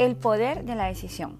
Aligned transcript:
El 0.00 0.16
poder 0.16 0.64
de 0.64 0.76
la 0.76 0.86
decisión. 0.86 1.38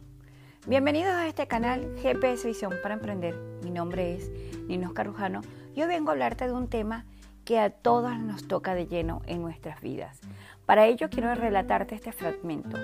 Bienvenidos 0.66 1.14
a 1.14 1.26
este 1.26 1.46
canal 1.46 1.96
GPS 2.02 2.46
Visión 2.46 2.74
para 2.82 2.92
Emprender. 2.92 3.34
Mi 3.64 3.70
nombre 3.70 4.14
es 4.14 4.30
Nino 4.68 4.92
Carujano 4.92 5.40
y 5.74 5.80
hoy 5.80 5.88
vengo 5.88 6.10
a 6.10 6.12
hablarte 6.12 6.44
de 6.44 6.52
un 6.52 6.68
tema 6.68 7.06
que 7.46 7.58
a 7.58 7.70
todas 7.70 8.20
nos 8.20 8.46
toca 8.48 8.74
de 8.74 8.86
lleno 8.86 9.22
en 9.24 9.40
nuestras 9.40 9.80
vidas. 9.80 10.20
Para 10.66 10.84
ello 10.84 11.08
quiero 11.08 11.34
relatarte 11.34 11.94
este 11.94 12.12
fragmento. 12.12 12.76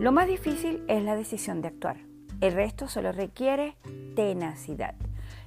Lo 0.00 0.10
más 0.10 0.26
difícil 0.26 0.82
es 0.88 1.04
la 1.04 1.14
decisión 1.14 1.62
de 1.62 1.68
actuar. 1.68 1.98
El 2.40 2.54
resto 2.54 2.88
solo 2.88 3.12
requiere 3.12 3.76
tenacidad. 4.16 4.96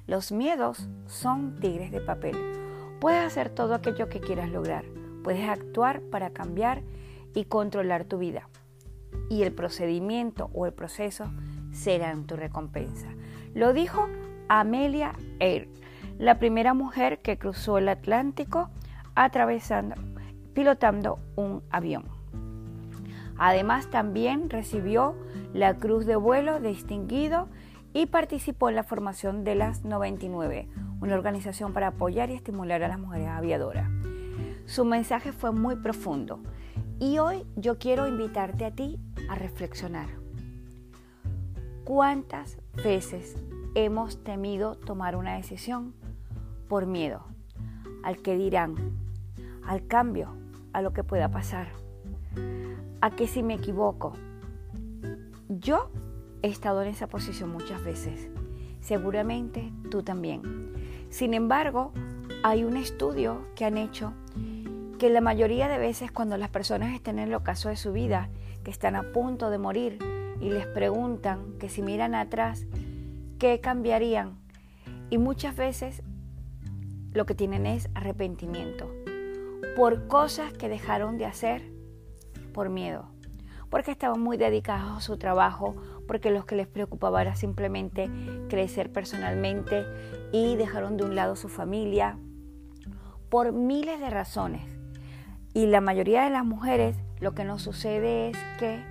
Los 0.06 0.32
miedos 0.32 0.88
son 1.08 1.60
tigres 1.60 1.92
de 1.92 2.00
papel. 2.00 2.38
Puedes 3.02 3.22
hacer 3.22 3.50
todo 3.50 3.74
aquello 3.74 4.08
que 4.08 4.20
quieras 4.20 4.48
lograr. 4.48 4.86
Puedes 5.22 5.46
actuar 5.46 6.00
para 6.00 6.30
cambiar 6.30 6.80
y 7.34 7.44
controlar 7.44 8.04
tu 8.04 8.16
vida 8.16 8.48
y 9.28 9.42
el 9.42 9.52
procedimiento 9.52 10.50
o 10.52 10.66
el 10.66 10.72
proceso 10.72 11.30
serán 11.72 12.26
tu 12.26 12.36
recompensa. 12.36 13.08
Lo 13.54 13.72
dijo 13.72 14.08
Amelia 14.48 15.14
Earhart, 15.40 15.70
la 16.18 16.38
primera 16.38 16.74
mujer 16.74 17.20
que 17.20 17.38
cruzó 17.38 17.78
el 17.78 17.88
Atlántico 17.88 18.70
atravesando, 19.14 19.96
pilotando 20.54 21.18
un 21.36 21.62
avión. 21.70 22.04
Además 23.38 23.88
también 23.90 24.50
recibió 24.50 25.16
la 25.52 25.74
Cruz 25.74 26.06
de 26.06 26.16
Vuelo 26.16 26.60
distinguido 26.60 27.48
y 27.92 28.06
participó 28.06 28.68
en 28.68 28.76
la 28.76 28.84
formación 28.84 29.44
de 29.44 29.54
las 29.54 29.84
99, 29.84 30.68
una 31.00 31.14
organización 31.14 31.72
para 31.72 31.88
apoyar 31.88 32.30
y 32.30 32.34
estimular 32.34 32.82
a 32.82 32.88
las 32.88 32.98
mujeres 32.98 33.28
aviadoras. 33.28 33.88
Su 34.66 34.84
mensaje 34.84 35.32
fue 35.32 35.50
muy 35.50 35.76
profundo 35.76 36.40
y 37.02 37.18
hoy 37.18 37.44
yo 37.56 37.80
quiero 37.80 38.06
invitarte 38.06 38.64
a 38.64 38.70
ti 38.70 38.96
a 39.28 39.34
reflexionar. 39.34 40.06
¿Cuántas 41.82 42.58
veces 42.84 43.36
hemos 43.74 44.22
temido 44.22 44.76
tomar 44.76 45.16
una 45.16 45.34
decisión 45.34 45.94
por 46.68 46.86
miedo 46.86 47.24
al 48.04 48.18
que 48.18 48.36
dirán, 48.36 48.76
al 49.66 49.84
cambio, 49.88 50.28
a 50.72 50.80
lo 50.80 50.92
que 50.92 51.02
pueda 51.02 51.28
pasar, 51.28 51.70
a 53.00 53.10
que 53.10 53.26
si 53.26 53.42
me 53.42 53.54
equivoco? 53.54 54.12
Yo 55.48 55.90
he 56.42 56.46
estado 56.46 56.82
en 56.82 56.88
esa 56.88 57.08
posición 57.08 57.50
muchas 57.50 57.82
veces, 57.82 58.30
seguramente 58.80 59.72
tú 59.90 60.04
también. 60.04 60.72
Sin 61.08 61.34
embargo, 61.34 61.90
hay 62.44 62.62
un 62.62 62.76
estudio 62.76 63.40
que 63.56 63.64
han 63.64 63.76
hecho 63.76 64.12
que 65.02 65.10
la 65.10 65.20
mayoría 65.20 65.66
de 65.66 65.78
veces 65.78 66.12
cuando 66.12 66.36
las 66.36 66.50
personas 66.50 66.94
están 66.94 67.18
en 67.18 67.26
el 67.26 67.34
ocaso 67.34 67.68
de 67.68 67.74
su 67.74 67.92
vida, 67.92 68.28
que 68.62 68.70
están 68.70 68.94
a 68.94 69.10
punto 69.10 69.50
de 69.50 69.58
morir 69.58 69.98
y 70.40 70.48
les 70.48 70.64
preguntan 70.64 71.58
que 71.58 71.68
si 71.68 71.82
miran 71.82 72.14
atrás, 72.14 72.66
¿qué 73.40 73.58
cambiarían? 73.58 74.38
Y 75.10 75.18
muchas 75.18 75.56
veces 75.56 76.04
lo 77.10 77.26
que 77.26 77.34
tienen 77.34 77.66
es 77.66 77.88
arrepentimiento 77.96 78.88
por 79.74 80.06
cosas 80.06 80.52
que 80.52 80.68
dejaron 80.68 81.18
de 81.18 81.26
hacer 81.26 81.68
por 82.54 82.68
miedo, 82.68 83.08
porque 83.70 83.90
estaban 83.90 84.20
muy 84.20 84.36
dedicados 84.36 84.98
a 84.98 85.00
su 85.00 85.16
trabajo, 85.16 85.74
porque 86.06 86.30
lo 86.30 86.46
que 86.46 86.54
les 86.54 86.68
preocupaba 86.68 87.22
era 87.22 87.34
simplemente 87.34 88.08
crecer 88.48 88.92
personalmente 88.92 89.84
y 90.30 90.54
dejaron 90.54 90.96
de 90.96 91.02
un 91.02 91.16
lado 91.16 91.34
su 91.34 91.48
familia, 91.48 92.20
por 93.30 93.50
miles 93.50 93.98
de 93.98 94.08
razones. 94.08 94.71
Y 95.54 95.66
la 95.66 95.80
mayoría 95.80 96.24
de 96.24 96.30
las 96.30 96.44
mujeres 96.44 96.96
lo 97.20 97.34
que 97.34 97.44
nos 97.44 97.62
sucede 97.62 98.30
es 98.30 98.38
que 98.58 98.82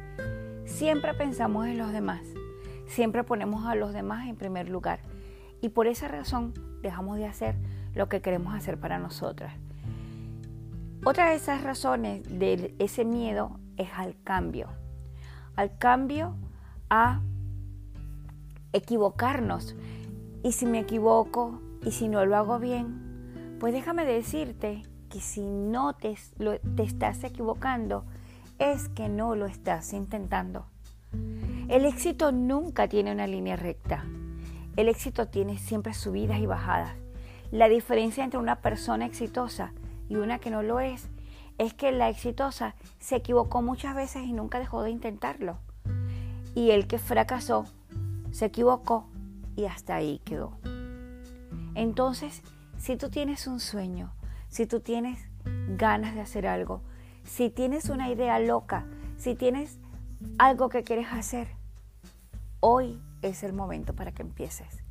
siempre 0.65 1.13
pensamos 1.13 1.67
en 1.67 1.77
los 1.77 1.91
demás, 1.91 2.21
siempre 2.87 3.23
ponemos 3.23 3.65
a 3.65 3.75
los 3.75 3.93
demás 3.93 4.27
en 4.27 4.35
primer 4.35 4.69
lugar 4.69 4.99
y 5.61 5.69
por 5.69 5.87
esa 5.87 6.07
razón 6.07 6.53
dejamos 6.81 7.17
de 7.17 7.25
hacer 7.25 7.55
lo 7.93 8.09
que 8.09 8.21
queremos 8.21 8.53
hacer 8.53 8.79
para 8.79 8.99
nosotras. 8.99 9.55
Otra 11.03 11.29
de 11.29 11.35
esas 11.35 11.63
razones 11.63 12.23
de 12.27 12.75
ese 12.77 13.05
miedo 13.05 13.59
es 13.77 13.89
al 13.95 14.15
cambio, 14.23 14.67
al 15.55 15.77
cambio 15.77 16.35
a 16.91 17.21
equivocarnos. 18.71 19.75
Y 20.43 20.51
si 20.51 20.65
me 20.65 20.79
equivoco 20.79 21.59
y 21.83 21.91
si 21.91 22.07
no 22.07 22.25
lo 22.25 22.37
hago 22.37 22.59
bien, 22.59 23.57
pues 23.59 23.73
déjame 23.73 24.05
decirte 24.05 24.83
que 25.11 25.19
si 25.19 25.41
no 25.41 25.93
te, 25.93 26.17
te 26.75 26.83
estás 26.83 27.23
equivocando, 27.23 28.05
es 28.57 28.89
que 28.89 29.09
no 29.09 29.35
lo 29.35 29.45
estás 29.45 29.93
intentando. 29.93 30.65
El 31.67 31.85
éxito 31.85 32.31
nunca 32.31 32.87
tiene 32.87 33.11
una 33.11 33.27
línea 33.27 33.55
recta. 33.55 34.05
El 34.77 34.87
éxito 34.87 35.27
tiene 35.27 35.57
siempre 35.57 35.93
subidas 35.93 36.39
y 36.39 36.45
bajadas. 36.45 36.95
La 37.51 37.67
diferencia 37.67 38.23
entre 38.23 38.39
una 38.39 38.61
persona 38.61 39.05
exitosa 39.05 39.73
y 40.07 40.15
una 40.15 40.39
que 40.39 40.49
no 40.49 40.63
lo 40.63 40.79
es 40.79 41.09
es 41.57 41.73
que 41.73 41.91
la 41.91 42.09
exitosa 42.09 42.75
se 42.99 43.17
equivocó 43.17 43.61
muchas 43.61 43.95
veces 43.95 44.23
y 44.23 44.33
nunca 44.33 44.59
dejó 44.59 44.81
de 44.83 44.91
intentarlo. 44.91 45.57
Y 46.55 46.71
el 46.71 46.87
que 46.87 46.97
fracasó 46.97 47.65
se 48.31 48.45
equivocó 48.45 49.07
y 49.55 49.65
hasta 49.65 49.95
ahí 49.95 50.21
quedó. 50.23 50.53
Entonces, 51.75 52.41
si 52.77 52.95
tú 52.95 53.09
tienes 53.09 53.47
un 53.47 53.59
sueño, 53.59 54.13
si 54.51 54.67
tú 54.67 54.81
tienes 54.81 55.17
ganas 55.77 56.13
de 56.13 56.21
hacer 56.21 56.45
algo, 56.45 56.81
si 57.23 57.49
tienes 57.49 57.89
una 57.89 58.11
idea 58.11 58.37
loca, 58.37 58.85
si 59.17 59.33
tienes 59.33 59.79
algo 60.37 60.67
que 60.67 60.83
quieres 60.83 61.07
hacer, 61.11 61.47
hoy 62.59 63.01
es 63.21 63.43
el 63.43 63.53
momento 63.53 63.95
para 63.95 64.11
que 64.11 64.21
empieces. 64.21 64.83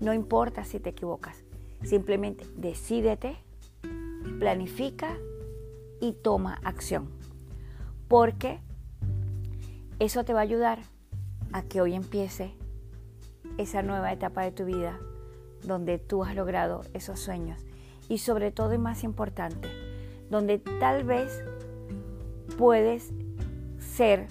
No 0.00 0.14
importa 0.14 0.64
si 0.64 0.80
te 0.80 0.90
equivocas, 0.90 1.44
simplemente 1.84 2.46
decídete, 2.56 3.36
planifica 4.38 5.16
y 6.00 6.14
toma 6.14 6.58
acción. 6.64 7.10
Porque 8.08 8.58
eso 9.98 10.24
te 10.24 10.32
va 10.32 10.40
a 10.40 10.44
ayudar 10.44 10.78
a 11.52 11.60
que 11.62 11.82
hoy 11.82 11.94
empiece 11.94 12.54
esa 13.58 13.82
nueva 13.82 14.12
etapa 14.12 14.42
de 14.42 14.52
tu 14.52 14.64
vida 14.64 14.98
donde 15.62 15.98
tú 15.98 16.24
has 16.24 16.34
logrado 16.34 16.82
esos 16.94 17.20
sueños 17.20 17.67
y 18.08 18.18
sobre 18.18 18.50
todo 18.50 18.74
y 18.74 18.78
más 18.78 19.04
importante, 19.04 19.68
donde 20.30 20.58
tal 20.58 21.04
vez 21.04 21.44
puedes 22.56 23.12
ser 23.78 24.26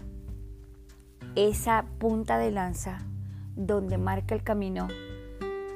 esa 1.35 1.85
punta 1.99 2.37
de 2.37 2.51
lanza 2.51 2.99
donde 3.55 3.97
marca 3.97 4.35
el 4.35 4.43
camino 4.43 4.87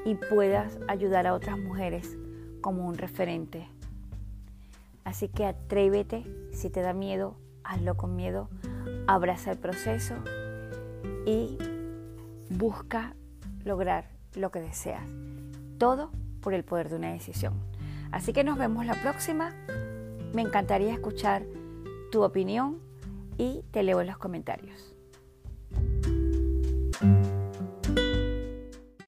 y 0.05 0.15
puedas 0.15 0.77
ayudar 0.87 1.27
a 1.27 1.33
otras 1.33 1.59
mujeres 1.59 2.17
como 2.61 2.87
un 2.87 2.97
referente. 2.97 3.67
Así 5.03 5.27
que 5.27 5.45
atrévete, 5.45 6.23
si 6.53 6.69
te 6.69 6.81
da 6.81 6.93
miedo, 6.93 7.35
hazlo 7.63 7.97
con 7.97 8.15
miedo, 8.15 8.49
abraza 9.07 9.51
el 9.51 9.57
proceso 9.57 10.15
y 11.25 11.57
busca 12.49 13.15
lograr 13.63 14.09
lo 14.35 14.51
que 14.51 14.61
deseas. 14.61 15.03
Todo 15.77 16.11
por 16.41 16.53
el 16.53 16.63
poder 16.63 16.89
de 16.89 16.95
una 16.95 17.13
decisión. 17.13 17.70
Así 18.11 18.33
que 18.33 18.43
nos 18.43 18.57
vemos 18.57 18.85
la 18.85 18.95
próxima. 18.95 19.55
Me 20.33 20.41
encantaría 20.41 20.93
escuchar 20.93 21.43
tu 22.11 22.23
opinión 22.23 22.79
y 23.37 23.63
te 23.71 23.83
leo 23.83 24.01
en 24.01 24.07
los 24.07 24.17
comentarios. 24.17 24.90